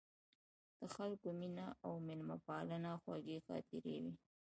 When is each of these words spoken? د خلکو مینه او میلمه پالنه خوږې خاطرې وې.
د 0.79 0.81
خلکو 0.95 1.27
مینه 1.39 1.65
او 1.85 1.93
میلمه 2.07 2.37
پالنه 2.47 2.91
خوږې 3.01 3.37
خاطرې 3.47 3.95
وې. 4.03 4.13